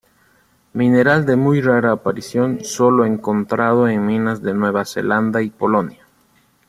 [0.73, 6.03] Mineral de muy rara aparición, solo encontrado en minas de Nueva Zelanda y Polonia.